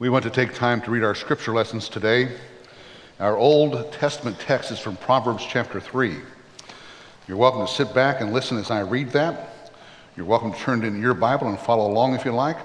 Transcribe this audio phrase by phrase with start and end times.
[0.00, 2.28] We want to take time to read our scripture lessons today.
[3.18, 6.14] Our Old Testament text is from Proverbs chapter 3.
[7.26, 9.72] You're welcome to sit back and listen as I read that.
[10.16, 12.58] You're welcome to turn in your Bible and follow along if you like.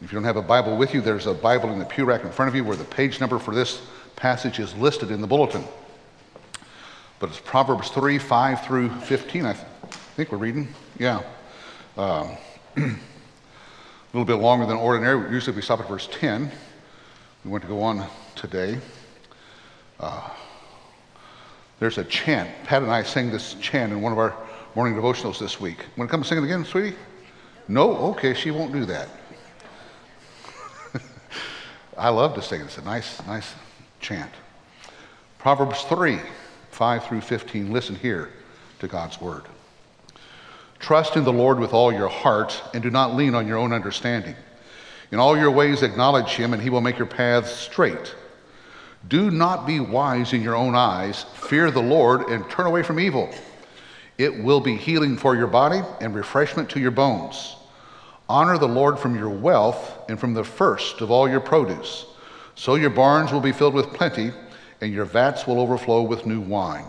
[0.00, 2.24] If you don't have a Bible with you, there's a Bible in the pew rack
[2.24, 3.82] in front of you where the page number for this
[4.16, 5.64] passage is listed in the bulletin.
[7.18, 9.66] But it's Proverbs 3 5 through 15, I, th-
[10.16, 10.68] think we're reading.
[10.98, 11.20] Yeah.
[11.98, 12.38] Um,
[14.14, 15.28] a little bit longer than ordinary.
[15.32, 16.48] Usually we stop at verse 10.
[17.44, 18.78] We want to go on today.
[19.98, 20.30] Uh,
[21.80, 22.48] there's a chant.
[22.62, 24.36] Pat and I sang this chant in one of our
[24.76, 25.78] morning devotionals this week.
[25.96, 26.94] Want to come sing it again, sweetie?
[27.66, 27.96] No?
[28.10, 29.08] Okay, she won't do that.
[31.98, 32.66] I love to sing it.
[32.66, 33.52] It's a nice, nice
[33.98, 34.30] chant.
[35.38, 36.20] Proverbs 3,
[36.70, 37.72] 5 through 15.
[37.72, 38.30] Listen here
[38.78, 39.42] to God's word.
[40.84, 43.72] Trust in the Lord with all your heart and do not lean on your own
[43.72, 44.36] understanding.
[45.12, 48.14] In all your ways, acknowledge him, and he will make your paths straight.
[49.08, 51.24] Do not be wise in your own eyes.
[51.36, 53.30] Fear the Lord and turn away from evil.
[54.18, 57.56] It will be healing for your body and refreshment to your bones.
[58.28, 62.04] Honor the Lord from your wealth and from the first of all your produce.
[62.56, 64.32] So your barns will be filled with plenty,
[64.82, 66.84] and your vats will overflow with new wine.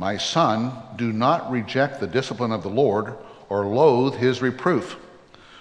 [0.00, 3.18] My son, do not reject the discipline of the Lord
[3.50, 4.96] or loathe his reproof.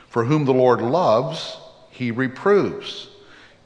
[0.08, 1.58] For whom the Lord loves,
[1.90, 3.10] he reproves,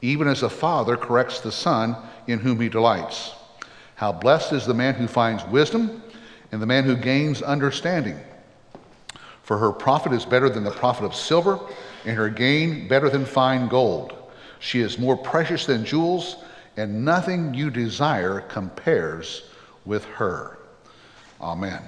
[0.02, 3.34] even as a father corrects the son in whom he delights.
[3.94, 6.02] How blessed is the man who finds wisdom
[6.50, 8.18] and the man who gains understanding.
[9.44, 11.60] For her profit is better than the profit of silver,
[12.04, 14.12] and her gain better than fine gold.
[14.58, 16.34] She is more precious than jewels,
[16.76, 19.44] and nothing you desire compares
[19.84, 20.58] with her.
[21.44, 21.82] Amen.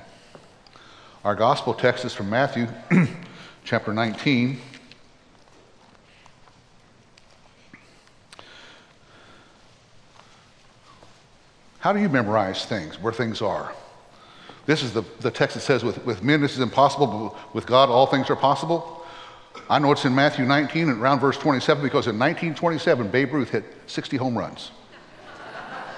[1.24, 2.68] Our gospel text is from Matthew
[3.64, 4.60] chapter 19.
[11.78, 13.72] How do you memorize things, where things are?
[14.66, 17.64] This is the, the text that says, with, with men this is impossible, but with
[17.64, 19.06] God all things are possible.
[19.70, 23.48] I know it's in Matthew 19 and around verse 27 because in 1927, Babe Ruth
[23.48, 24.70] hit 60 home runs.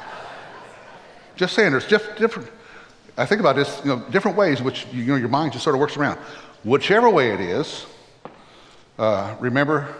[1.35, 2.51] Just saying, there's just different,
[3.19, 5.75] I think about this, you know, different ways which you know, your mind just sort
[5.75, 6.19] of works around.
[6.63, 7.85] Whichever way it is,
[8.97, 9.93] uh, remember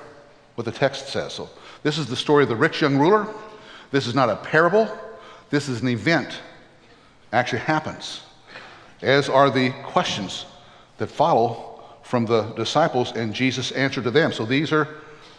[0.55, 1.33] what the text says.
[1.33, 1.51] So
[1.83, 3.27] this is the story of the rich young ruler.
[3.91, 4.89] This is not a parable.
[5.51, 6.41] This is an event.
[7.33, 8.23] Actually happens.
[9.03, 10.47] As are the questions
[10.99, 14.33] that follow from the disciples and Jesus' answer to them.
[14.33, 14.89] So these are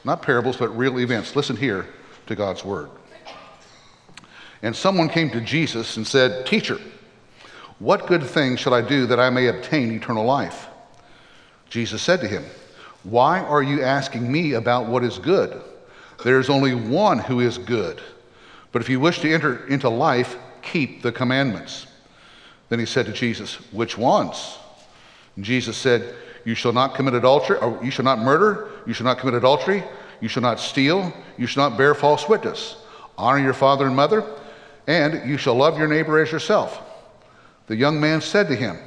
[0.04, 1.36] not parables, but real events.
[1.36, 1.88] Listen here
[2.28, 2.90] to God's word.
[4.62, 6.78] And someone came to Jesus and said, Teacher,
[7.80, 10.68] what good thing shall I do that I may obtain eternal life?
[11.70, 12.44] Jesus said to him,
[13.04, 15.62] Why are you asking me about what is good?
[16.24, 18.02] There is only one who is good.
[18.74, 21.88] But if you wish to enter into life, keep the commandments.
[22.68, 24.58] Then he said to Jesus, Which ones?
[25.38, 26.14] And Jesus said,
[26.44, 29.84] You shall not commit adultery, or you shall not murder, you shall not commit adultery,
[30.20, 32.76] you shall not steal, you shall not bear false witness.
[33.18, 34.26] Honor your father and mother,
[34.86, 36.82] and you shall love your neighbor as yourself.
[37.70, 38.80] The young man said to him,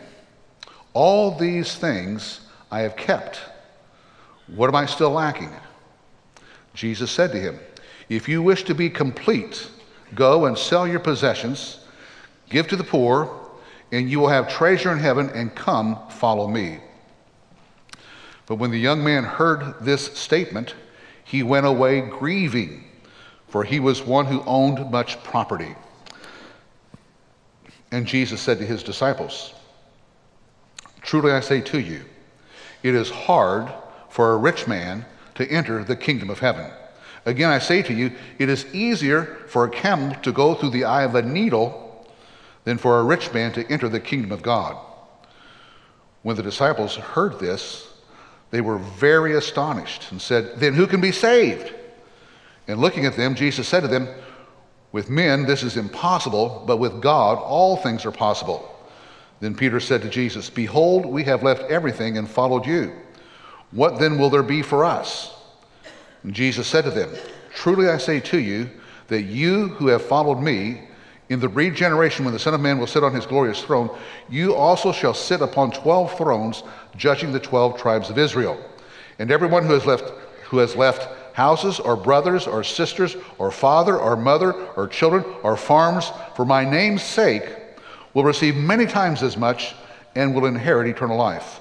[0.93, 3.41] All these things I have kept.
[4.49, 5.53] What am I still lacking?
[6.75, 7.61] Jesus said to him,
[8.09, 9.71] If you wish to be complete,
[10.17, 11.79] go and sell your possessions,
[12.51, 13.33] give to the poor,
[13.93, 16.81] and you will have treasure in heaven, and come follow me.
[18.47, 20.75] But when the young man heard this statement,
[21.23, 22.83] he went away grieving,
[23.47, 25.77] for he was one who owned much property.
[27.93, 29.53] And Jesus said to his disciples,
[31.03, 32.03] Truly I say to you,
[32.83, 33.73] it is hard
[34.09, 35.05] for a rich man
[35.35, 36.71] to enter the kingdom of heaven.
[37.27, 40.85] Again, I say to you, it is easier for a camel to go through the
[40.85, 42.09] eye of a needle
[42.65, 44.77] than for a rich man to enter the kingdom of God.
[46.23, 47.89] When the disciples heard this,
[48.51, 51.73] they were very astonished and said, Then who can be saved?
[52.69, 54.09] And looking at them, Jesus said to them,
[54.93, 58.69] with men, this is impossible, but with God, all things are possible.
[59.41, 62.93] Then Peter said to Jesus, Behold, we have left everything and followed you.
[63.73, 65.35] What then will there be for us?
[66.23, 67.11] And Jesus said to them,
[67.55, 68.71] Truly I say to you,
[69.09, 70.89] that you who have followed me,
[71.29, 73.91] in the regeneration when the Son of Man will sit on his glorious throne,
[74.29, 76.63] you also shall sit upon twelve thrones,
[76.97, 78.63] judging the twelve tribes of Israel.
[79.19, 80.05] And everyone who has left,
[80.45, 85.57] who has left houses or brothers or sisters or father or mother or children or
[85.57, 87.45] farms for my name's sake
[88.15, 89.75] will receive many times as much
[90.15, 91.61] and will inherit eternal life.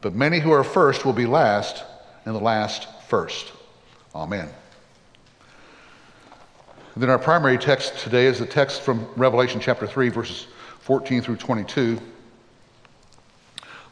[0.00, 1.84] But many who are first will be last,
[2.24, 3.52] and the last first.
[4.14, 4.48] Amen.
[6.96, 10.46] then our primary text today is the text from Revelation chapter 3, verses
[10.80, 11.98] 14 through 22.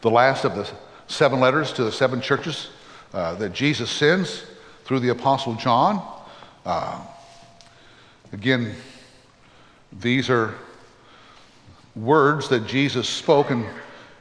[0.03, 0.69] The last of the
[1.07, 2.69] seven letters to the seven churches
[3.15, 4.45] uh, that Jesus sends
[4.91, 6.03] through the Apostle John.
[6.67, 7.01] Uh,
[8.33, 8.75] again,
[9.93, 10.57] these are
[11.95, 13.65] words that Jesus spoke and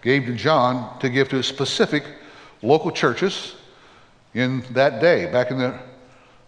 [0.04, 2.04] gave to John to give to specific
[2.62, 3.56] local churches
[4.36, 5.80] in that day, back in the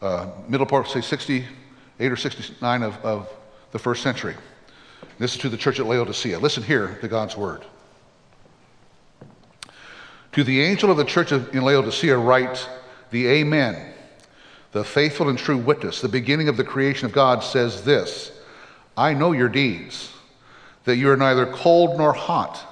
[0.03, 3.27] uh, middle part, say 68 or 69 of, of
[3.71, 4.35] the first century.
[5.17, 6.37] This is to the church at Laodicea.
[6.37, 7.65] Listen here to God's word.
[10.33, 12.69] To the angel of the church in Laodicea, write
[13.09, 13.90] the Amen,
[14.71, 18.31] the faithful and true witness, the beginning of the creation of God, says this
[18.97, 20.11] I know your deeds,
[20.85, 22.67] that you are neither cold nor hot.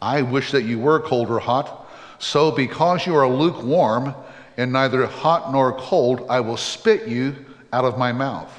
[0.00, 1.86] I wish that you were cold or hot.
[2.18, 4.14] So, because you are lukewarm
[4.56, 7.34] and neither hot nor cold, I will spit you
[7.72, 8.50] out of my mouth.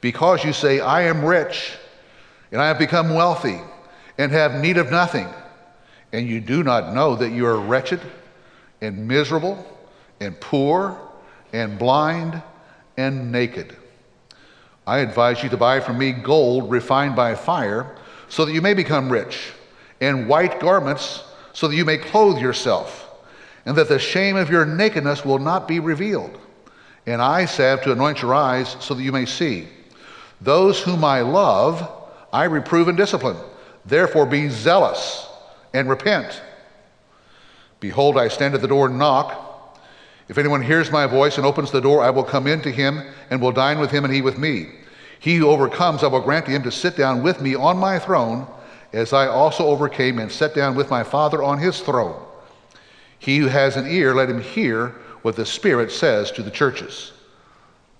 [0.00, 1.72] Because you say, I am rich
[2.52, 3.60] and I have become wealthy
[4.18, 5.28] and have need of nothing,
[6.12, 8.00] and you do not know that you are wretched
[8.80, 9.66] and miserable
[10.20, 10.98] and poor
[11.52, 12.42] and blind
[12.96, 13.76] and naked.
[14.86, 17.96] I advise you to buy from me gold refined by fire
[18.28, 19.52] so that you may become rich,
[20.00, 23.08] and white garments so that you may clothe yourself,
[23.64, 26.38] and that the shame of your nakedness will not be revealed,
[27.06, 29.68] and eye salve to anoint your eyes so that you may see.
[30.40, 31.90] Those whom I love,
[32.32, 33.38] I reprove and discipline.
[33.86, 35.26] Therefore, be zealous
[35.72, 36.42] and repent.
[37.80, 39.45] Behold, I stand at the door and knock.
[40.28, 43.02] If anyone hears my voice and opens the door, I will come in to him
[43.30, 44.68] and will dine with him and he with me.
[45.20, 47.98] He who overcomes, I will grant to him to sit down with me on my
[47.98, 48.46] throne,
[48.92, 52.20] as I also overcame and sat down with my Father on his throne.
[53.18, 57.12] He who has an ear, let him hear what the Spirit says to the churches.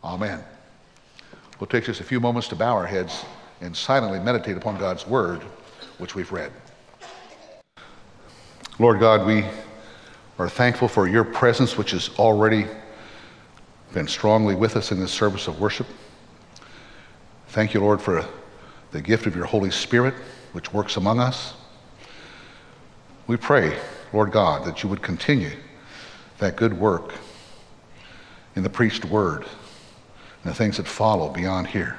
[0.05, 0.44] Amen.
[1.58, 3.25] We'll take just a few moments to bow our heads
[3.61, 5.43] and silently meditate upon God's word,
[5.99, 6.52] which we've read.
[8.78, 9.44] Lord God, we
[10.38, 12.67] are thankful for your presence, which has already
[13.93, 15.87] been strongly with us in this service of worship.
[17.49, 18.27] Thank you, Lord, for
[18.91, 20.15] the gift of your Holy Spirit,
[20.53, 21.55] which works among us.
[23.27, 23.79] We pray,
[24.12, 25.53] Lord God, that you would continue
[26.38, 27.15] that good work
[28.55, 29.47] in the preached word
[30.43, 31.99] and the things that follow beyond here.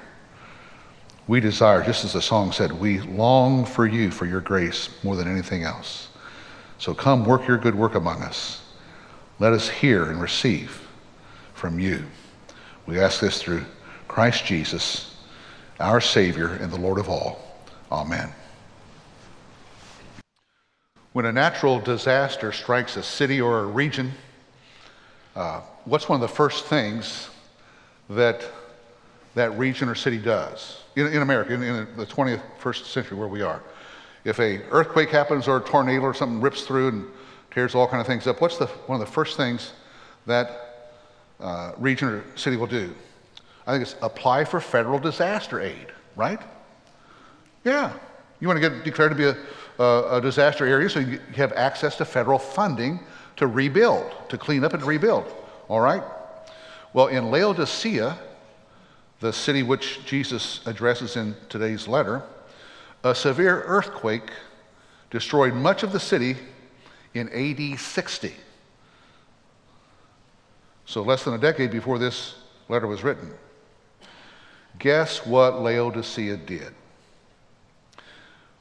[1.28, 5.16] We desire, just as the song said, we long for you, for your grace, more
[5.16, 6.10] than anything else.
[6.78, 8.62] So come work your good work among us.
[9.40, 10.88] Let us hear and receive
[11.54, 12.06] from you.
[12.86, 13.66] We ask this through
[14.08, 15.16] Christ Jesus
[15.80, 17.40] our Savior and the Lord of all.
[17.92, 18.30] Amen.
[21.14, 24.12] When a natural disaster strikes a city or a region,
[25.36, 27.30] uh, what's one of the first things
[28.10, 28.44] that
[29.36, 33.42] that region or city does in, in America, in, in, the 21st century where we
[33.42, 33.62] are?
[34.28, 37.06] If a earthquake happens or a tornado or something rips through and
[37.50, 39.72] tears all kind of things up, what's the, one of the first things
[40.26, 40.92] that
[41.40, 42.94] uh, region or city will do?
[43.66, 46.42] I think it's apply for federal disaster aid, right?
[47.64, 47.94] Yeah.
[48.42, 49.38] You want to get declared to be a,
[49.82, 53.00] a, a disaster area so you have access to federal funding
[53.38, 55.34] to rebuild, to clean up and rebuild.
[55.70, 56.04] All right?
[56.92, 58.20] Well, in Laodicea,
[59.22, 62.24] the city which Jesus addresses in today's letter,
[63.04, 64.32] a severe earthquake
[65.10, 66.36] destroyed much of the city
[67.14, 68.34] in AD 60.
[70.86, 72.36] So, less than a decade before this
[72.70, 73.34] letter was written.
[74.80, 76.74] Guess what Laodicea did?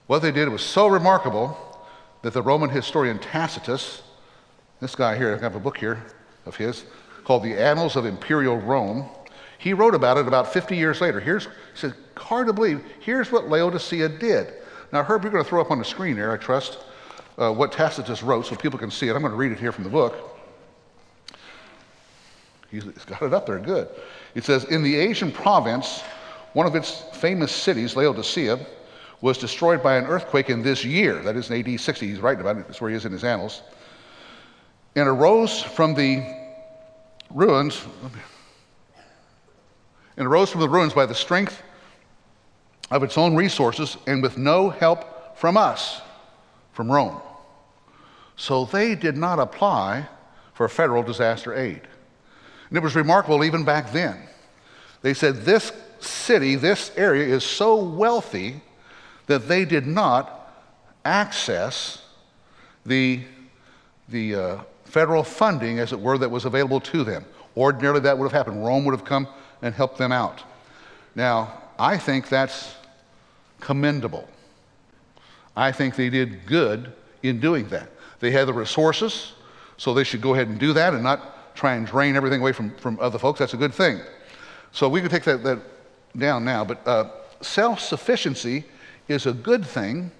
[0.07, 1.57] What they did was so remarkable
[2.23, 4.03] that the Roman historian Tacitus,
[4.81, 6.05] this guy here, I have a book here
[6.47, 6.85] of his
[7.25, 9.09] called The Annals of Imperial Rome,
[9.59, 11.21] he wrote about it about 50 years later.
[11.21, 14.55] Here's, he said, hard to believe, here's what Laodicea did.
[14.93, 16.79] Now, Herb, you're going to throw up on the screen there, I trust,
[17.39, 19.15] uh, what Tacitus wrote so people can see it.
[19.15, 20.37] I'm going to read it here from the book.
[22.71, 23.89] He's got it up there, good.
[24.35, 26.03] It says, In the Asian province,
[26.53, 28.59] one of its famous cities, Laodicea,
[29.21, 31.23] was destroyed by an earthquake in this year.
[31.23, 32.07] That is in AD 60.
[32.07, 32.67] He's writing about it.
[32.67, 33.63] That's where he is in his annals.
[34.95, 36.25] And arose from the
[37.31, 37.83] ruins,
[40.17, 41.63] and arose from the ruins by the strength
[42.91, 46.01] of its own resources and with no help from us,
[46.73, 47.21] from Rome.
[48.37, 50.09] So they did not apply
[50.55, 51.83] for federal disaster aid.
[52.69, 54.21] And it was remarkable even back then.
[55.03, 58.61] They said this city, this area is so wealthy
[59.27, 60.53] that they did not
[61.05, 62.05] access
[62.85, 63.23] the,
[64.09, 67.25] the uh, federal funding, as it were, that was available to them.
[67.57, 68.65] Ordinarily, that would have happened.
[68.65, 69.27] Rome would have come
[69.63, 70.43] and help them out.
[71.15, 72.75] Now, I think that's
[73.61, 74.29] commendable.
[75.57, 77.89] I think they did good in doing that.
[78.21, 79.33] They had the resources,
[79.77, 82.53] so they should go ahead and do that and not try and drain everything away
[82.53, 83.39] from, from other folks.
[83.39, 84.01] That's a good thing.
[84.73, 85.59] So we can take that, that
[86.17, 86.65] down now.
[86.65, 87.11] But uh,
[87.41, 88.65] self sufficiency
[89.09, 90.11] is a good thing,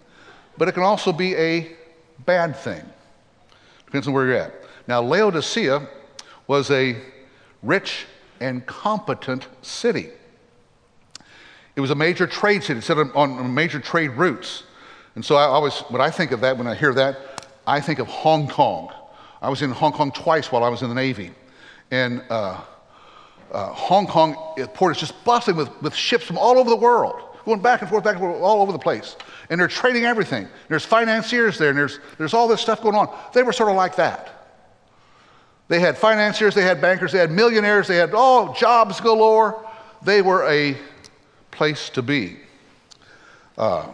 [0.57, 1.77] but it can also be a
[2.25, 2.83] bad thing.
[3.85, 4.55] Depends on where you're at.
[4.89, 5.87] Now, Laodicea
[6.47, 6.97] was a
[7.63, 8.07] rich
[8.41, 10.11] and competent city.
[11.75, 14.63] It was a major trade city, set on major trade routes.
[15.15, 17.99] And so I always, when I think of that, when I hear that, I think
[17.99, 18.93] of Hong Kong.
[19.43, 21.33] I was in Hong Kong twice while I was in the Navy.
[21.91, 22.61] And uh,
[23.53, 24.35] uh, Hong Kong
[24.75, 27.91] port is just bustling with, with ships from all over the world, going back and
[27.91, 29.17] forth, back and forth, all over the place.
[29.51, 30.49] And they're trading everything.
[30.69, 33.15] There's financiers there, and there's, there's all this stuff going on.
[33.33, 34.36] They were sort of like that.
[35.69, 39.69] They had financiers, they had bankers, they had millionaires, they had all jobs galore.
[40.03, 40.77] They were a
[41.51, 42.37] place to be.
[43.59, 43.89] Uh,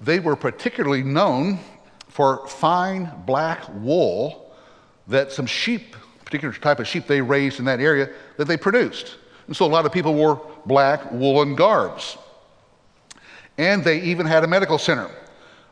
[0.00, 1.58] they were particularly known
[2.08, 4.54] for fine black wool
[5.08, 9.16] that some sheep, particular type of sheep they raised in that area, that they produced.
[9.46, 12.16] And so a lot of people wore black woolen garbs.
[13.58, 15.10] And they even had a medical center.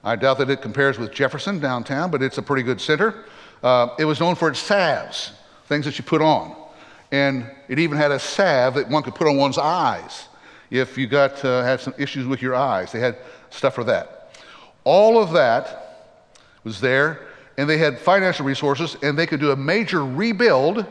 [0.05, 3.25] I doubt that it compares with Jefferson downtown, but it's a pretty good center.
[3.63, 5.33] Uh, it was known for its salves,
[5.67, 6.57] things that you put on.
[7.13, 10.29] And it even had a salve that one could put on one's eyes
[10.71, 12.91] if you got, uh, had some issues with your eyes.
[12.93, 13.19] They had
[13.51, 14.35] stuff for that.
[14.85, 16.17] All of that
[16.65, 17.21] was there,
[17.59, 20.87] and they had financial resources, and they could do a major rebuild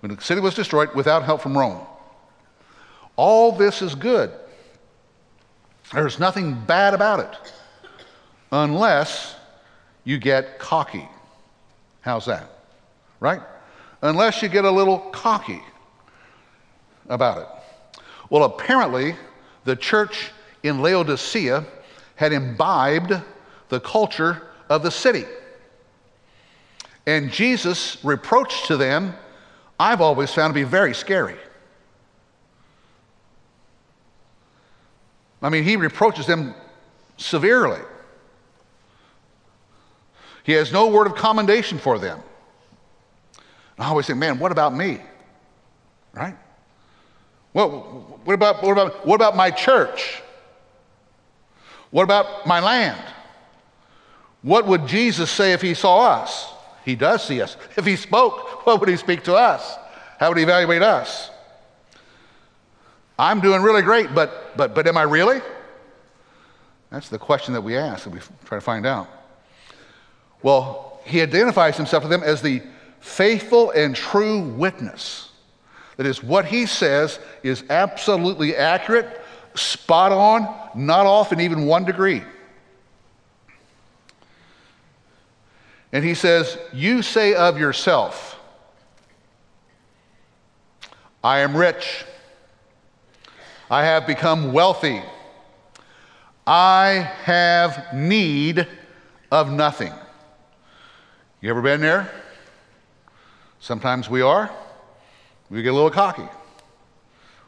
[0.00, 1.80] when the city was destroyed without help from Rome.
[3.16, 4.30] All this is good.
[5.92, 7.52] There's nothing bad about it
[8.52, 9.36] unless
[10.04, 11.08] you get cocky.
[12.04, 12.50] How's that?
[13.18, 13.40] Right?
[14.02, 15.62] Unless you get a little cocky
[17.08, 18.02] about it.
[18.28, 19.16] Well, apparently,
[19.64, 20.30] the church
[20.62, 21.64] in Laodicea
[22.16, 23.14] had imbibed
[23.70, 25.24] the culture of the city.
[27.06, 29.14] And Jesus' reproach to them,
[29.80, 31.36] I've always found to be very scary.
[35.40, 36.54] I mean, he reproaches them
[37.16, 37.80] severely.
[40.44, 42.20] He has no word of commendation for them.
[43.78, 45.00] I always think, man, what about me?
[46.12, 46.36] Right?
[47.52, 50.22] Well, what about, what about, what about my church?
[51.90, 53.00] What about my land?
[54.42, 56.52] What would Jesus say if he saw us?
[56.84, 57.56] He does see us.
[57.76, 59.76] If he spoke, what would he speak to us?
[60.20, 61.30] How would he evaluate us?
[63.18, 65.40] I'm doing really great, but, but, but am I really?
[66.90, 69.08] That's the question that we ask and we try to find out.
[70.44, 72.62] Well, he identifies himself to them as the
[73.00, 75.30] faithful and true witness.
[75.96, 79.22] That is, what he says is absolutely accurate,
[79.54, 80.42] spot on,
[80.74, 82.22] not off in even one degree.
[85.92, 88.38] And he says, You say of yourself,
[91.22, 92.04] I am rich.
[93.70, 95.00] I have become wealthy.
[96.46, 98.68] I have need
[99.30, 99.92] of nothing.
[101.44, 102.10] You ever been there?
[103.60, 104.50] Sometimes we are.
[105.50, 106.26] We get a little cocky.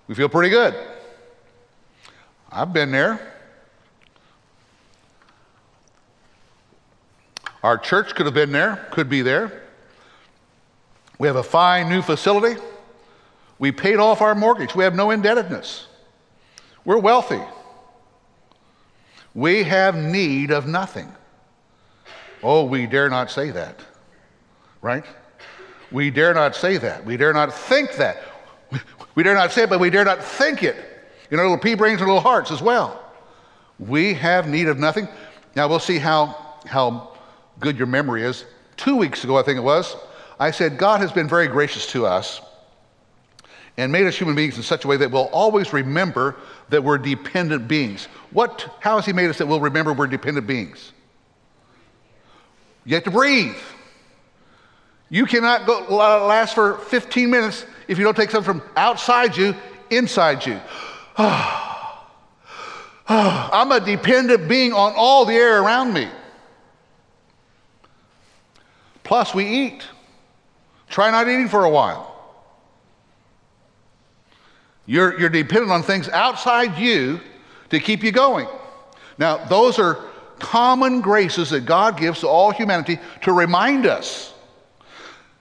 [0.06, 0.74] We feel pretty good.
[2.52, 3.18] I've been there.
[7.62, 9.62] Our church could have been there, could be there.
[11.18, 12.60] We have a fine new facility.
[13.58, 14.74] We paid off our mortgage.
[14.74, 15.86] We have no indebtedness.
[16.84, 17.40] We're wealthy.
[19.34, 21.10] We have need of nothing.
[22.42, 23.80] Oh, we dare not say that,
[24.82, 25.04] right?
[25.90, 27.04] We dare not say that.
[27.04, 28.22] We dare not think that.
[29.14, 30.76] We dare not say it, but we dare not think it
[31.30, 33.02] in our little pea brains and little hearts as well.
[33.78, 35.08] We have need of nothing.
[35.54, 37.16] Now we'll see how, how
[37.60, 38.44] good your memory is.
[38.76, 39.96] Two weeks ago, I think it was,
[40.38, 42.42] I said, God has been very gracious to us
[43.78, 46.36] and made us human beings in such a way that we'll always remember
[46.68, 48.08] that we're dependent beings.
[48.32, 50.92] What, how has He made us that we'll remember we're dependent beings?
[52.86, 53.56] You have to breathe.
[55.10, 59.54] You cannot go, last for 15 minutes if you don't take something from outside you
[59.90, 60.60] inside you.
[63.08, 66.08] I'm a dependent being on all the air around me.
[69.04, 69.84] Plus, we eat.
[70.88, 72.12] Try not eating for a while.
[74.86, 77.20] You're, you're dependent on things outside you
[77.70, 78.48] to keep you going.
[79.18, 80.04] Now, those are
[80.38, 84.32] common graces that God gives to all humanity to remind us.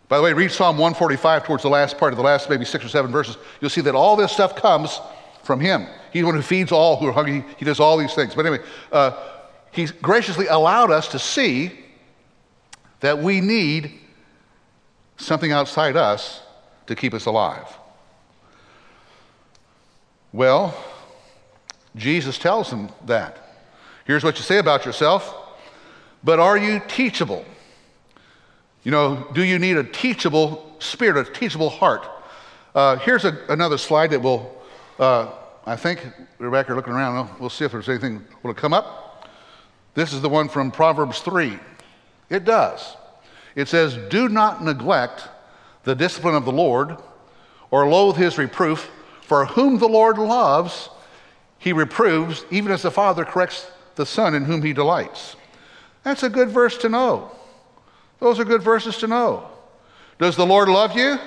[0.08, 2.86] By the way, read Psalm 145 towards the last part of the last maybe six
[2.86, 3.38] or seven verses.
[3.60, 5.00] You'll see that all this stuff comes
[5.44, 5.88] from Him.
[6.14, 7.44] He's the one who feeds all who are hungry.
[7.58, 8.36] He does all these things.
[8.36, 9.12] But anyway, uh,
[9.72, 11.72] He's graciously allowed us to see
[13.02, 13.92] that we need
[15.18, 16.42] something outside us
[16.88, 17.68] to keep us alive.
[20.32, 20.76] Well,
[21.96, 23.45] Jesus tells them that.
[24.06, 25.36] Here's what you say about yourself,
[26.24, 27.44] but are you teachable?
[28.84, 32.08] You know, do you need a teachable spirit, a teachable heart?
[32.76, 34.56] Uh, here's a, another slide that will,
[35.00, 35.32] uh,
[35.66, 36.06] I think,
[36.38, 39.28] we're back here looking around, we'll see if there's anything, will come up?
[39.96, 41.58] This is the one from Proverbs 3.
[42.30, 42.96] It does.
[43.56, 45.28] It says, Do not neglect
[45.84, 46.98] the discipline of the Lord
[47.72, 50.90] or loathe his reproof, for whom the Lord loves,
[51.58, 55.36] he reproves, even as the Father corrects the Son in whom he delights.
[56.04, 57.32] That's a good verse to know.
[58.20, 59.48] Those are good verses to know.
[60.20, 61.18] Does the Lord love you?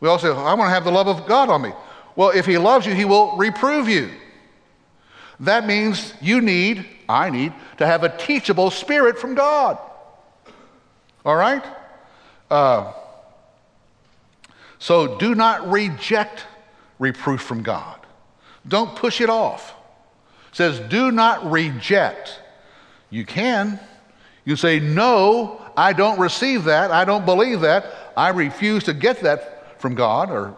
[0.00, 1.72] We all say, I want to have the love of God on me.
[2.16, 4.10] Well, if he loves you, he will reprove you.
[5.40, 9.78] That means you need, I need, to have a teachable spirit from God.
[11.24, 11.64] All right?
[12.50, 12.92] Uh,
[14.78, 16.44] so do not reject
[16.98, 17.98] reproof from God.
[18.68, 19.73] Don't push it off.
[20.54, 22.40] Says, do not reject.
[23.10, 23.78] You can.
[24.44, 26.90] You say, no, I don't receive that.
[26.90, 27.84] I don't believe that.
[28.16, 30.56] I refuse to get that from God or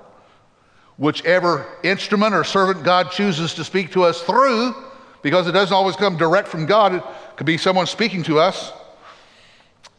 [0.99, 4.75] whichever instrument or servant God chooses to speak to us through,
[5.23, 6.95] because it doesn't always come direct from God.
[6.95, 7.03] It
[7.37, 8.73] could be someone speaking to us.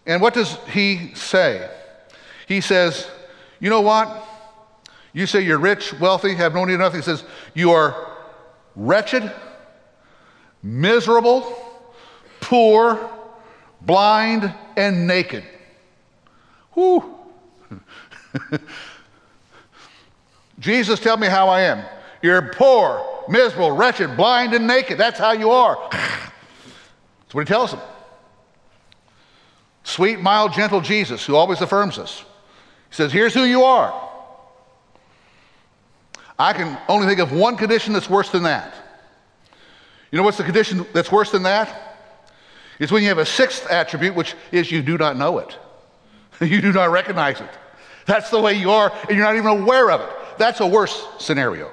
[0.05, 1.69] And what does he say?
[2.47, 3.09] He says,
[3.59, 4.25] You know what?
[5.11, 6.99] You say you're rich, wealthy, have no need of nothing.
[6.99, 7.23] He says,
[7.53, 8.15] You are
[8.75, 9.31] wretched,
[10.63, 11.55] miserable,
[12.41, 13.09] poor,
[13.81, 15.43] blind, and naked.
[16.73, 17.15] Whew.
[20.59, 21.83] Jesus, tell me how I am.
[22.21, 24.97] You're poor, miserable, wretched, blind, and naked.
[24.97, 25.77] That's how you are.
[25.91, 27.82] That's what he tells them.
[29.84, 32.19] Sweet, mild, gentle Jesus, who always affirms us.
[32.89, 34.08] He says, Here's who you are.
[36.39, 38.75] I can only think of one condition that's worse than that.
[40.17, 41.95] You know what's the condition that's worse than that?
[42.80, 45.56] It's when you have a sixth attribute, which is you do not know it.
[46.41, 47.51] you do not recognize it.
[48.08, 50.10] That's the way you are, and you're not even aware of it.
[50.39, 51.69] That's a worse scenario.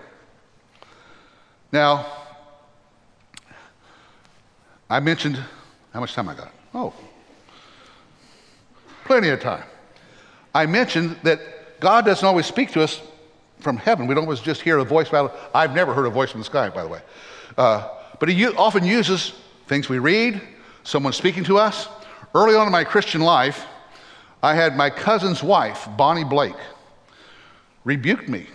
[1.73, 2.05] Now,
[4.91, 5.43] I mentioned
[5.95, 6.53] how much time I got?
[6.75, 6.93] Oh,
[9.07, 9.65] plenty of time.
[10.55, 13.01] I mentioned that God doesn't always speak to us
[13.61, 14.07] from heaven.
[14.07, 15.09] We don't always just hear a voice.
[15.55, 17.01] I've never heard a voice from the sky, by the way.
[17.57, 19.33] Uh, but he often uses
[19.67, 20.41] things we read,
[20.83, 21.89] someone speaking to us.
[22.35, 23.67] Early on in my Christian life,
[24.43, 26.57] I had my cousin's wife, Bonnie Blake,
[27.85, 28.47] rebuked me.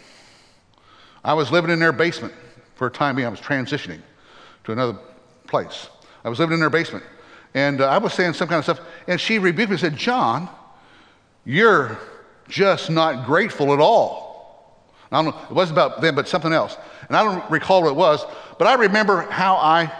[1.24, 2.34] I was living in their basement
[2.76, 3.26] for a time being.
[3.26, 4.02] I was transitioning
[4.65, 4.98] to another
[5.48, 5.89] place.
[6.24, 7.04] I was living in their basement.
[7.54, 8.82] And uh, I was saying some kind of stuff.
[9.08, 10.50] And she rebuked me and said, John,
[11.45, 11.98] you're
[12.48, 14.29] just not grateful at all.
[15.12, 16.78] I don't know, it wasn't about them, but something else.
[17.08, 18.24] And I don't recall what it was,
[18.58, 19.91] but I remember how I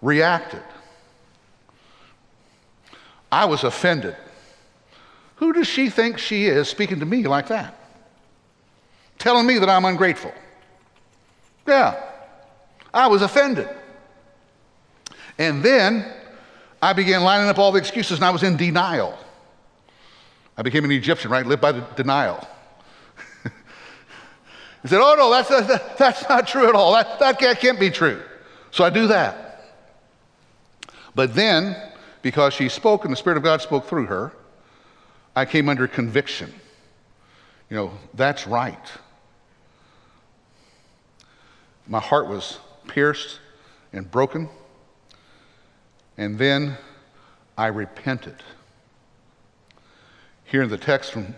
[0.00, 0.62] reacted.
[3.32, 4.16] I was offended.
[5.36, 7.76] Who does she think she is speaking to me like that?
[9.18, 10.32] Telling me that I'm ungrateful.
[11.66, 12.00] Yeah,
[12.92, 13.68] I was offended.
[15.38, 16.12] And then
[16.80, 19.18] I began lining up all the excuses and I was in denial.
[20.56, 21.44] I became an Egyptian, right?
[21.44, 22.46] Lived by the denial.
[24.84, 26.92] He said, Oh, no, that's, that's, that's not true at all.
[26.92, 28.22] That, that can't be true.
[28.70, 29.72] So I do that.
[31.14, 31.74] But then,
[32.20, 34.32] because she spoke and the Spirit of God spoke through her,
[35.34, 36.52] I came under conviction.
[37.70, 38.92] You know, that's right.
[41.86, 43.40] My heart was pierced
[43.94, 44.50] and broken.
[46.18, 46.76] And then
[47.56, 48.36] I repented.
[50.44, 51.34] Here in the text from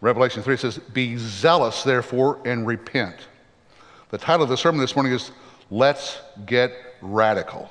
[0.00, 3.16] Revelation 3 says, Be zealous, therefore, and repent.
[4.10, 5.32] The title of the sermon this morning is
[5.70, 7.68] Let's Get Radical.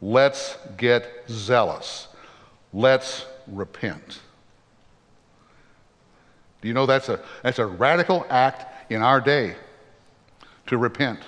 [0.00, 2.08] Let's get zealous.
[2.72, 4.20] Let's repent.
[6.60, 9.56] Do you know that's a, that's a radical act in our day
[10.66, 11.20] to repent?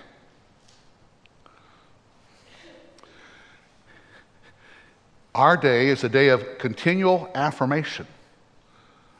[5.34, 8.06] Our day is a day of continual affirmation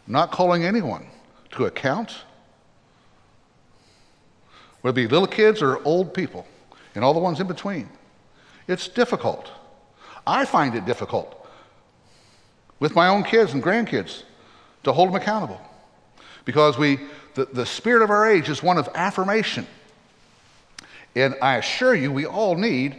[0.09, 1.07] not calling anyone
[1.51, 2.17] to account,
[4.81, 6.47] whether it be little kids or old people,
[6.95, 7.89] and all the ones in between.
[8.67, 9.51] It's difficult.
[10.27, 11.47] I find it difficult
[12.81, 14.23] with my own kids and grandkids
[14.85, 15.61] to hold them accountable.
[16.45, 16.99] Because we,
[17.35, 19.67] the, the spirit of our age is one of affirmation.
[21.15, 22.97] And I assure you, we all need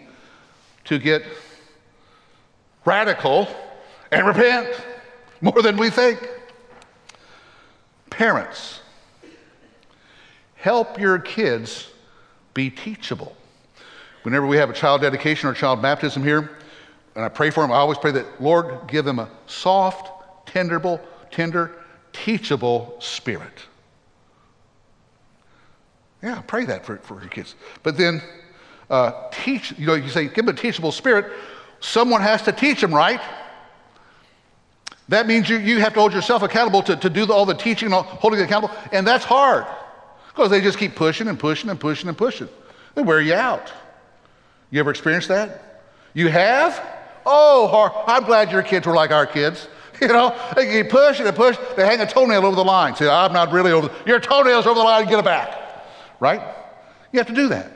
[0.86, 1.24] to get
[2.86, 3.48] radical
[4.12, 4.70] and repent
[5.42, 6.20] more than we think.
[8.20, 8.82] Parents,
[10.56, 11.88] help your kids
[12.54, 13.34] be teachable.
[14.24, 16.52] Whenever we have a child dedication or child baptism here,
[17.16, 20.12] and I pray for them, I always pray that, Lord, give them a soft,
[20.46, 21.00] tenderable,
[21.32, 21.72] tender,
[22.12, 23.58] teachable spirit.
[26.22, 27.56] Yeah, pray that for, for your kids.
[27.84, 28.22] But then
[28.90, 31.32] uh, teach, you know, you say, give them a teachable spirit.
[31.80, 33.22] Someone has to teach them, right?
[35.10, 37.56] That means you, you have to hold yourself accountable to, to do the, all the
[37.56, 38.74] teaching and holding accountable.
[38.92, 39.66] And that's hard
[40.28, 42.48] because they just keep pushing and pushing and pushing and pushing.
[42.94, 43.74] They wear you out.
[44.70, 45.84] You ever experienced that?
[46.14, 46.80] You have?
[47.26, 49.68] Oh, I'm glad your kids were like our kids.
[50.00, 51.58] You know, they keep pushing and push.
[51.76, 52.96] They hang a toenail over the line.
[52.96, 53.90] Say, I'm not really over.
[53.90, 55.06] The, your toenail's over the line.
[55.08, 55.54] Get it back.
[56.22, 56.42] Right?
[57.12, 57.70] You have to do that.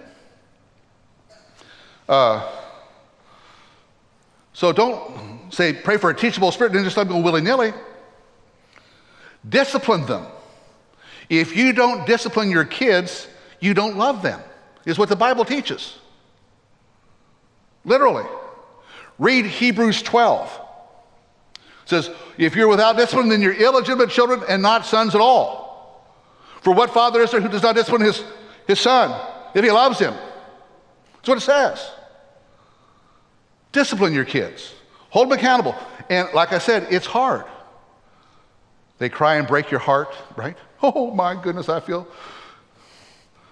[2.07, 2.49] Uh,
[4.53, 7.73] so don't say pray for a teachable spirit and just let them go willy nilly.
[9.47, 10.25] Discipline them.
[11.29, 13.27] If you don't discipline your kids,
[13.59, 14.41] you don't love them,
[14.85, 15.97] is what the Bible teaches.
[17.85, 18.25] Literally.
[19.19, 20.61] Read Hebrews 12.
[21.55, 25.63] It says, if you're without discipline, then you're illegitimate children and not sons at all.
[26.61, 28.23] For what father is there who does not discipline his,
[28.67, 29.19] his son
[29.53, 30.13] if he loves him?
[31.15, 31.91] That's what it says.
[33.73, 34.73] Discipline your kids,
[35.13, 35.75] hold them accountable.
[36.09, 37.45] And like I said, it's hard.
[38.97, 40.57] They cry and break your heart, right?
[40.85, 42.05] Oh my goodness, I feel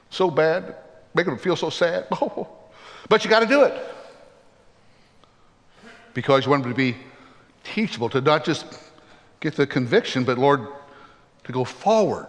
[0.09, 0.75] so bad,
[1.15, 2.07] making them feel so sad.
[2.11, 2.49] Oh.
[3.07, 3.73] But you got to do it
[6.13, 6.97] because you want them to be
[7.63, 8.65] teachable, to not just
[9.39, 10.67] get the conviction, but Lord,
[11.45, 12.27] to go forward,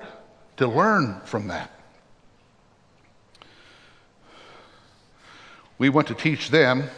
[0.58, 1.70] to learn from that.
[5.78, 6.88] We want to teach them.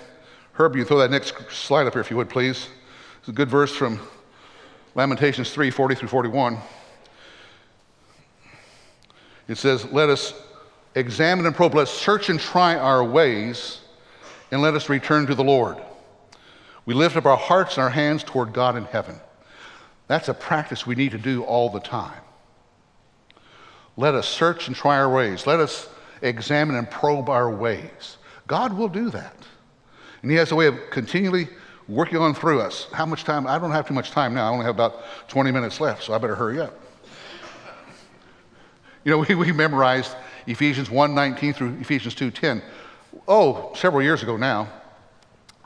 [0.57, 2.69] Herb, you throw that next slide up here if you would, please.
[3.19, 3.99] It's a good verse from
[4.95, 6.59] Lamentations 3 40 through 41.
[9.49, 10.33] It says, Let us
[10.95, 13.81] examine and probe, let's search and try our ways,
[14.53, 15.77] and let us return to the Lord.
[16.87, 19.17] We lift up our hearts and our hands toward God in heaven.
[20.07, 22.21] That's a practice we need to do all the time.
[23.97, 25.49] Let us search and try our ways.
[25.49, 25.89] Let us
[26.23, 28.19] examine and probe our ways.
[28.47, 29.35] God will do that.
[30.25, 31.49] And He has a way of continually
[31.87, 32.89] working on through us.
[32.93, 33.47] How much time?
[33.47, 34.47] I don't have too much time now.
[34.47, 36.75] I only have about 20 minutes left, so I better hurry up.
[39.05, 42.63] You know, we, we memorized Ephesians 1:19 through Ephesians 2:10.
[43.29, 44.69] Oh, several years ago now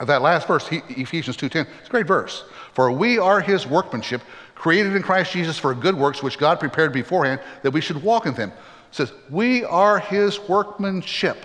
[0.07, 2.44] that last verse, Ephesians 2.10, it's a great verse.
[2.73, 4.23] For we are his workmanship,
[4.55, 8.27] created in Christ Jesus for good works, which God prepared beforehand that we should walk
[8.27, 8.51] in them.
[8.51, 11.44] It says, we are his workmanship.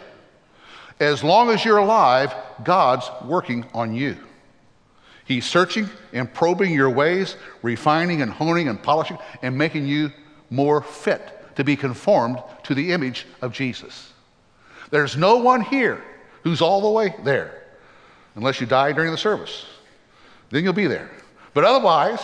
[0.99, 4.17] As long as you're alive, God's working on you.
[5.25, 10.12] He's searching and probing your ways, refining and honing and polishing, and making you
[10.49, 14.12] more fit to be conformed to the image of Jesus.
[14.89, 16.03] There's no one here
[16.43, 17.63] who's all the way there
[18.36, 19.65] unless you die during the service.
[20.49, 21.10] Then you'll be there.
[21.53, 22.19] But otherwise,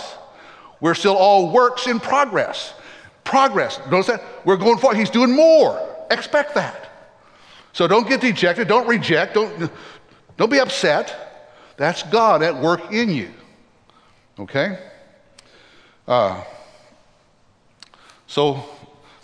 [0.81, 2.73] we're still all works in progress.
[3.23, 3.79] Progress.
[3.89, 4.23] Notice that?
[4.45, 4.97] We're going forward.
[4.97, 5.79] He's doing more.
[6.11, 6.88] Expect that.
[7.73, 8.67] So don't get dejected.
[8.67, 9.33] Don't reject.
[9.33, 9.71] Don't,
[10.37, 11.55] don't be upset.
[11.77, 13.31] That's God at work in you.
[14.39, 14.79] Okay?
[16.07, 16.43] Uh,
[18.27, 18.63] so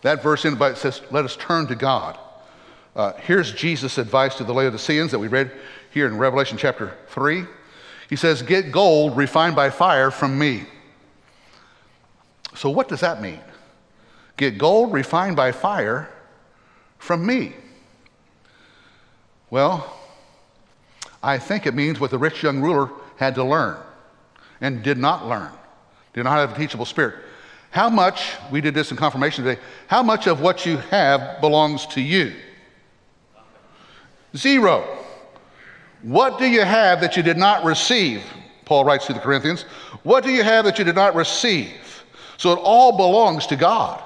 [0.02, 2.18] that verse in it says, let us turn to God.
[2.96, 5.52] Uh, here's Jesus' advice to the Laodiceans that we read
[5.92, 7.44] here in Revelation chapter 3.
[8.10, 10.64] He says, Get gold refined by fire from me.
[12.56, 13.42] So, what does that mean?
[14.38, 16.10] Get gold refined by fire
[16.98, 17.54] from me.
[19.50, 19.92] Well,
[21.22, 23.78] I think it means what the rich young ruler had to learn
[24.62, 25.52] and did not learn,
[26.14, 27.16] did not have a teachable spirit.
[27.72, 31.86] How much, we did this in confirmation today, how much of what you have belongs
[31.88, 32.34] to you?
[34.36, 34.98] Zero.
[36.02, 38.24] What do you have that you did not receive?
[38.64, 39.64] Paul writes to the Corinthians.
[40.04, 42.04] What do you have that you did not receive?
[42.38, 44.02] So it all belongs to God.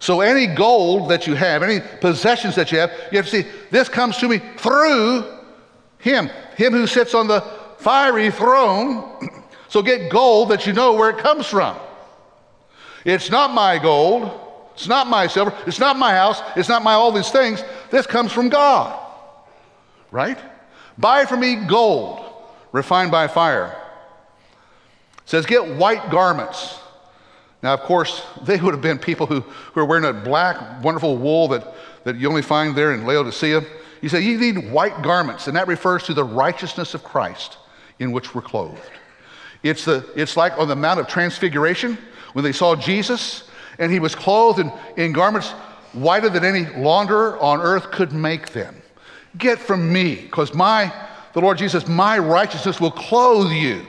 [0.00, 3.48] So any gold that you have, any possessions that you have, you have to see
[3.70, 5.24] this comes to me through
[5.98, 7.40] Him, Him who sits on the
[7.78, 9.04] fiery throne.
[9.70, 11.76] So get gold that you know where it comes from.
[13.04, 14.30] It's not my gold.
[14.72, 15.54] It's not my silver.
[15.66, 16.40] It's not my house.
[16.56, 17.62] It's not my all these things.
[17.90, 18.98] This comes from God
[20.10, 20.38] right?
[20.96, 22.24] Buy for me gold
[22.72, 23.76] refined by fire.
[25.18, 26.78] It says, get white garments.
[27.62, 31.16] Now, of course, they would have been people who, who are wearing that black, wonderful
[31.16, 31.66] wool that,
[32.04, 33.62] that you only find there in Laodicea.
[34.00, 37.58] He said, You need white garments, and that refers to the righteousness of Christ
[37.98, 38.80] in which we're clothed.
[39.62, 41.98] It's, the, it's like on the Mount of Transfiguration
[42.32, 45.50] when they saw Jesus and he was clothed in, in garments
[45.92, 48.80] whiter than any launderer on earth could make them.
[49.36, 50.92] Get from me, because my,
[51.32, 53.84] the Lord Jesus, my righteousness will clothe you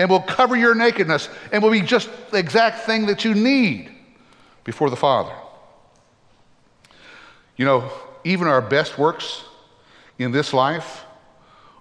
[0.00, 3.90] and will cover your nakedness and will be just the exact thing that you need
[4.64, 5.34] before the Father.
[7.58, 7.92] You know,
[8.24, 9.44] even our best works
[10.18, 11.04] in this life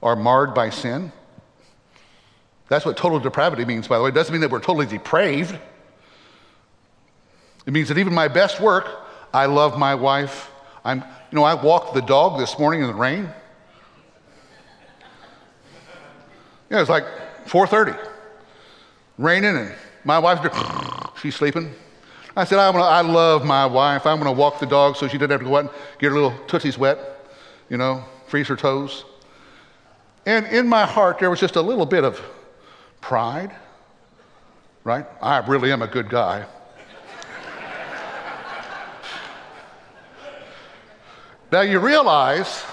[0.04, 1.14] are marred by sin.
[2.68, 4.10] That's what total depravity means, by the way.
[4.10, 5.58] It doesn't mean that we're totally depraved.
[7.66, 8.86] It means that even my best work,
[9.34, 10.52] I love my wife.
[10.84, 13.30] I'm, you know, I walked the dog this morning in the rain.
[16.70, 17.06] Yeah, it was like
[17.50, 17.98] 4:30,
[19.18, 20.48] raining, and my wife's
[21.22, 21.74] she's sleeping.
[22.38, 24.06] I said, I, I love my wife.
[24.06, 26.10] I'm going to walk the dog so she doesn't have to go out and get
[26.10, 27.00] her little tootsies wet,
[27.70, 29.04] you know, freeze her toes.
[30.28, 32.22] And in my heart, there was just a little bit of
[33.02, 33.56] pride,
[34.84, 35.08] right?
[35.22, 36.46] I really am a good guy.
[41.52, 42.64] now you realize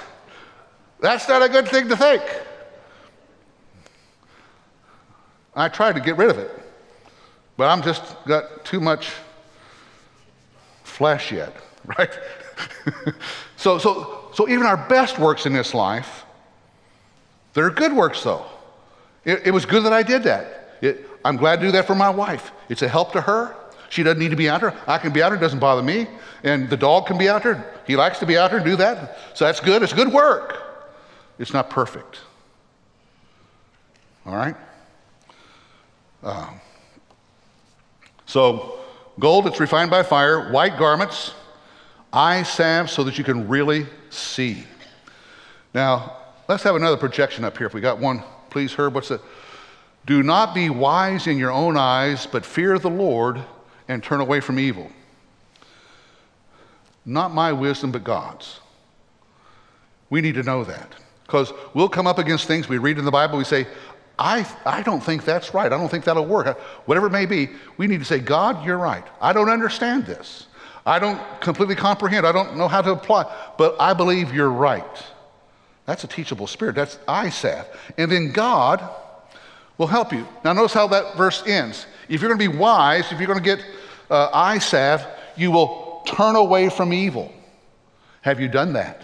[1.00, 2.22] that's not a good thing to think.
[5.56, 6.50] I tried to get rid of it,
[7.56, 9.10] but I'm just got too much
[10.84, 11.56] flesh yet,
[11.98, 12.10] right?
[13.56, 16.24] so, so, so even our best works in this life,
[17.54, 18.44] they're good works though.
[19.24, 20.76] It, it was good that I did that.
[20.82, 22.52] It, I'm glad to do that for my wife.
[22.68, 23.56] It's a help to her.
[23.88, 24.74] She doesn't need to be out there.
[24.86, 26.06] I can be out there, it doesn't bother me.
[26.44, 27.74] And the dog can be out there.
[27.86, 29.18] He likes to be out there and do that.
[29.34, 29.82] So that's good.
[29.82, 30.62] It's good work.
[31.38, 32.18] It's not perfect.
[34.26, 34.56] All right?
[36.26, 36.60] Um,
[38.26, 38.80] so,
[39.20, 41.32] gold that's refined by fire, white garments,
[42.12, 44.64] eye salve so that you can really see.
[45.72, 46.16] Now,
[46.48, 48.24] let's have another projection up here if we got one.
[48.50, 49.20] Please, Herb, what's it?
[50.04, 53.40] Do not be wise in your own eyes, but fear the Lord
[53.86, 54.90] and turn away from evil.
[57.04, 58.58] Not my wisdom, but God's.
[60.10, 60.92] We need to know that.
[61.22, 63.68] Because we'll come up against things we read in the Bible, we say,
[64.18, 65.70] I, I don't think that's right.
[65.70, 66.58] I don't think that'll work.
[66.86, 69.04] Whatever it may be, we need to say, God, you're right.
[69.20, 70.46] I don't understand this.
[70.86, 72.26] I don't completely comprehend.
[72.26, 73.24] I don't know how to apply,
[73.58, 74.84] but I believe you're right.
[75.84, 76.76] That's a teachable spirit.
[76.76, 76.98] That's
[77.34, 77.66] salve.
[77.98, 78.88] And then God
[79.78, 80.26] will help you.
[80.44, 81.86] Now, notice how that verse ends.
[82.08, 83.64] If you're going to be wise, if you're going to get
[84.10, 87.32] uh, salve, you will turn away from evil.
[88.22, 89.02] Have you done that?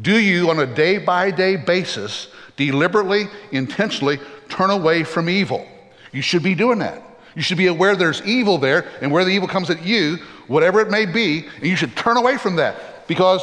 [0.00, 5.66] Do you, on a day by day basis, deliberately, intentionally turn away from evil.
[6.12, 7.02] You should be doing that.
[7.34, 10.80] You should be aware there's evil there, and where the evil comes at you, whatever
[10.80, 13.42] it may be, and you should turn away from that because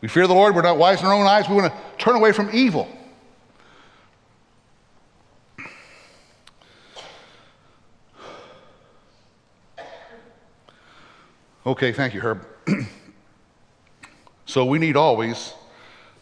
[0.00, 0.54] we fear the Lord.
[0.54, 1.48] We're not wise in our own eyes.
[1.48, 2.88] We want to turn away from evil.
[11.66, 12.46] Okay, thank you, Herb.
[14.46, 15.52] so we need always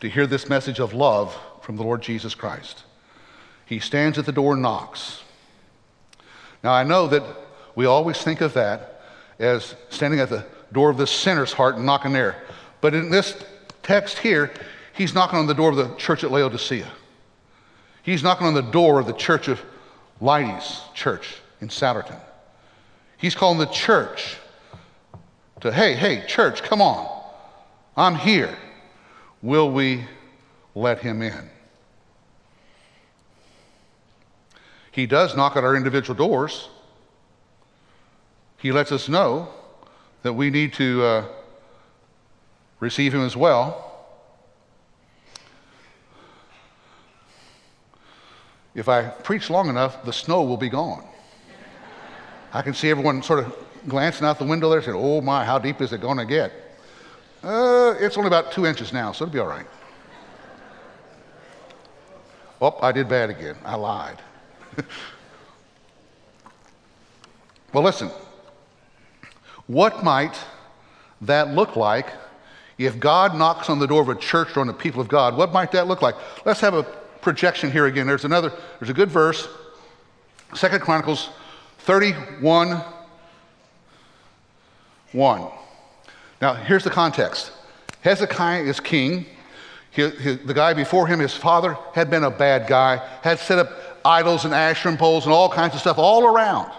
[0.01, 2.85] to hear this message of love from the Lord Jesus Christ.
[3.67, 5.23] He stands at the door and knocks.
[6.65, 7.23] Now, I know that
[7.75, 9.03] we always think of that
[9.39, 12.43] as standing at the door of the sinner's heart and knocking there.
[12.81, 13.37] But in this
[13.83, 14.51] text here,
[14.95, 16.91] he's knocking on the door of the church at Laodicea.
[18.03, 19.61] He's knocking on the door of the church of
[20.23, 22.19] Leidy's church in Souderton.
[23.19, 24.39] He's calling the church
[25.61, 27.07] to, hey, hey, church, come on.
[27.95, 28.57] I'm here.
[29.43, 30.07] Will we
[30.75, 31.51] let him in?
[34.91, 36.69] He does knock at our individual doors.
[38.59, 39.49] He lets us know
[40.23, 41.25] that we need to uh,
[42.81, 43.85] receive Him as well.
[48.75, 51.05] If I preach long enough, the snow will be gone.
[52.53, 53.57] I can see everyone sort of
[53.89, 56.53] glancing out the window there saying, Oh my, how deep is it going to get?
[57.43, 59.67] Uh, it's only about two inches now, so it'll be all right.
[62.61, 63.57] Oh, I did bad again.
[63.65, 64.19] I lied.
[67.73, 68.11] well, listen.
[69.67, 70.37] What might
[71.23, 72.07] that look like
[72.79, 75.37] if God knocks on the door of a church or on the people of God?
[75.37, 76.15] What might that look like?
[76.45, 76.85] Let's have a
[77.21, 78.07] projection here again.
[78.07, 79.49] There's another, there's a good verse.
[80.55, 81.29] Second Chronicles
[81.81, 82.83] 31
[85.13, 85.49] 1.
[86.41, 87.53] Now, here's the context
[88.03, 89.27] Hezekiah is king.
[89.91, 93.59] His, his, the guy before him, his father, had been a bad guy, had set
[93.59, 93.71] up
[94.09, 96.73] idols and Asherim poles and all kinds of stuff all around.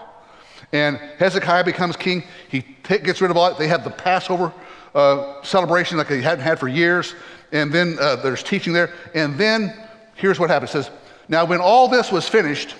[0.72, 2.24] And Hezekiah becomes king.
[2.48, 3.58] He gets rid of all that.
[3.58, 4.52] They have the Passover
[4.94, 7.14] uh, celebration like they hadn't had for years.
[7.52, 8.92] And then uh, there's teaching there.
[9.14, 9.74] And then
[10.16, 10.70] here's what happens.
[10.70, 10.90] It says,
[11.28, 12.74] Now, when all this was finished,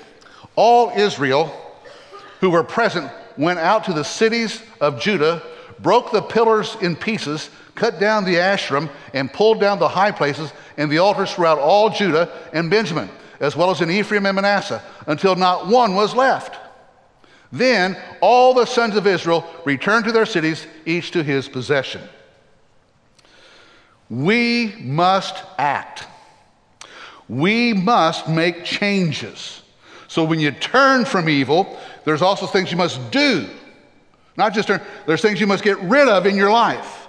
[0.57, 1.53] all Israel
[2.41, 5.43] who were present went out to the cities of Judah,
[5.81, 10.53] broke the pillars in pieces, cut down the Asherim, and pulled down the high places
[10.77, 13.09] and the altars throughout all Judah and Benjamin,
[13.41, 16.57] as well as in Ephraim and Manasseh, until not one was left.
[17.51, 22.03] Then all the sons of Israel returned to their cities, each to his possession.
[24.09, 26.07] We must act.
[27.29, 29.63] We must make changes.
[30.09, 33.49] So when you turn from evil, there's also things you must do.
[34.37, 37.09] Not just turn, there's things you must get rid of in your life.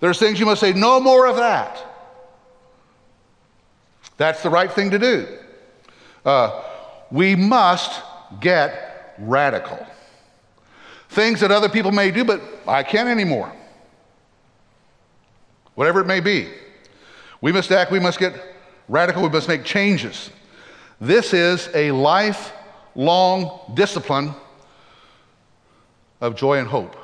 [0.00, 1.86] There's things you must say, no more of that.
[4.16, 5.26] That's the right thing to do.
[6.24, 6.62] Uh,
[7.10, 8.02] we must
[8.40, 9.86] get radical.
[11.10, 13.52] Things that other people may do, but I can't anymore.
[15.74, 16.48] Whatever it may be.
[17.40, 18.34] We must act, we must get
[18.88, 20.30] radical, we must make changes.
[21.00, 24.34] This is a lifelong discipline
[26.20, 26.96] of joy and hope.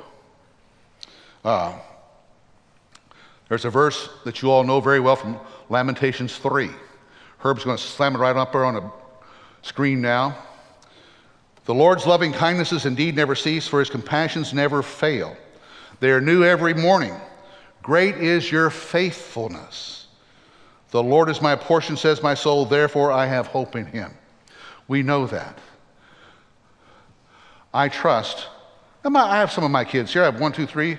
[1.43, 1.73] Uh,
[3.49, 6.69] there's a verse that you all know very well from Lamentations 3.
[7.39, 8.91] Herb's going to slam it right up there on the
[9.61, 10.37] screen now.
[11.65, 15.35] The Lord's loving kindnesses indeed never cease, for his compassions never fail.
[15.99, 17.13] They are new every morning.
[17.83, 20.07] Great is your faithfulness.
[20.91, 24.13] The Lord is my portion, says my soul, therefore I have hope in him.
[24.87, 25.59] We know that.
[27.73, 28.47] I trust.
[29.03, 30.21] I have some of my kids here.
[30.21, 30.97] I have one, two, three,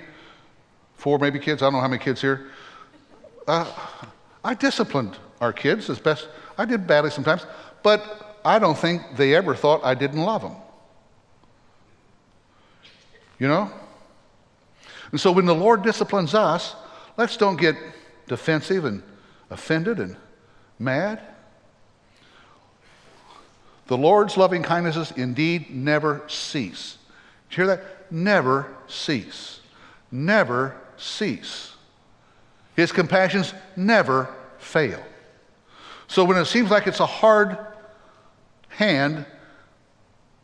[0.94, 1.62] four maybe kids.
[1.62, 2.51] I don't know how many kids here.
[3.47, 3.71] Uh,
[4.44, 6.29] I disciplined our kids as best.
[6.59, 7.47] I did badly sometimes,
[7.83, 10.57] but I don't think they ever thought I didn't love them.
[13.39, 13.71] You know?
[15.11, 16.75] And so when the Lord disciplines us,
[17.19, 17.77] let's don't get
[18.27, 19.03] defensive and
[19.51, 20.17] offended and
[20.79, 21.21] mad.
[23.89, 26.97] The Lord's loving kindnesses indeed never cease.
[27.51, 28.11] Did you hear that?
[28.11, 29.61] Never cease.
[30.11, 31.75] Never cease.
[32.77, 35.03] His compassions never fail.
[36.07, 37.59] So when it seems like it's a hard
[38.79, 39.27] hand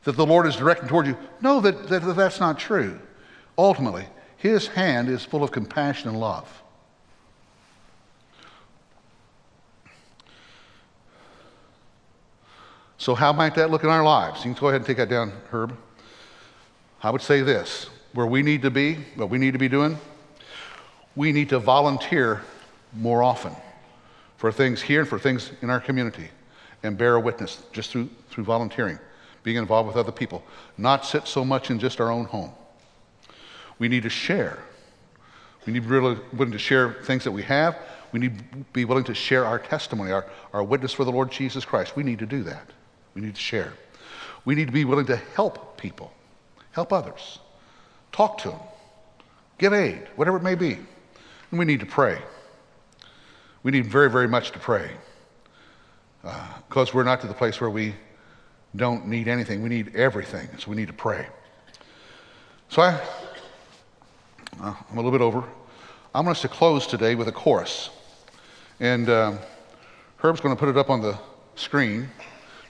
[0.02, 2.98] that the Lord is directing toward you, know that, that, that that's not true.
[3.56, 6.62] Ultimately, His hand is full of compassion and love.
[12.98, 14.44] So, how might that look in our lives?
[14.44, 15.76] You can go ahead and take that down, Herb.
[17.02, 19.96] I would say this where we need to be, what we need to be doing,
[21.14, 22.42] we need to volunteer
[22.94, 23.54] more often
[24.38, 26.28] for things here and for things in our community
[26.84, 28.98] and bear witness just through, through volunteering,
[29.44, 30.42] being involved with other people,
[30.76, 32.52] not sit so much in just our own home.
[33.78, 34.58] We need to share.
[35.64, 37.78] We need to be really willing to share things that we have.
[38.12, 41.30] We need to be willing to share our testimony, our, our witness for the Lord
[41.30, 41.96] Jesus Christ.
[41.96, 42.70] We need to do that.
[43.14, 43.72] We need to share.
[44.44, 46.12] We need to be willing to help people,
[46.72, 47.38] help others,
[48.12, 48.60] talk to them,
[49.58, 50.72] give aid, whatever it may be.
[51.50, 52.20] And we need to pray.
[53.62, 54.90] We need very, very much to pray
[56.68, 57.94] because uh, we're not to the place where we
[58.76, 59.62] don't need anything.
[59.62, 60.48] We need everything.
[60.58, 61.26] So we need to pray.
[62.68, 63.00] So I,
[64.60, 65.44] uh, I'm a little bit over.
[66.14, 67.90] I want us to close today with a chorus.
[68.80, 69.38] And um,
[70.16, 71.18] Herb's going to put it up on the
[71.54, 72.02] screen.
[72.02, 72.06] Do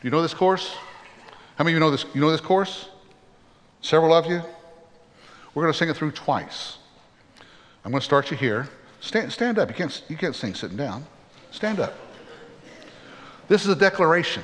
[0.03, 0.75] you know this chorus?
[1.57, 2.05] How many of you know this?
[2.14, 2.88] You know this chorus?
[3.81, 4.43] Several of you?
[5.55, 6.79] We're going to sing it through twice.
[7.85, 8.69] I'm going to start you here.
[9.01, 9.69] Stand, stand up.
[9.69, 11.07] You can't, you can't sing sitting down.
[11.51, 11.95] Stand up.
[13.47, 14.43] This is a declaration.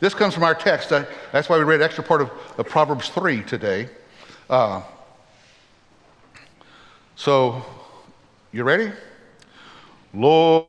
[0.00, 0.88] This comes from our text.
[0.88, 3.88] That's why we read extra part of, of Proverbs 3 today.
[4.48, 4.82] Uh,
[7.16, 7.62] so,
[8.50, 8.92] you ready?
[10.14, 10.66] Lord.